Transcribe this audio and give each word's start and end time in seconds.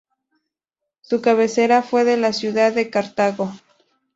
Su 1.01 1.21
cabecera 1.21 1.83
fue 1.83 2.17
la 2.17 2.33
ciudad 2.33 2.73
de 2.73 2.89
Cartago. 2.89 3.53